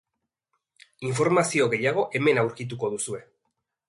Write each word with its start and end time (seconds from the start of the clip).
Informazio 1.09 1.67
gehiago 1.73 2.05
hemen 2.21 2.43
aurkituko 2.45 2.91
duzue. 2.95 3.21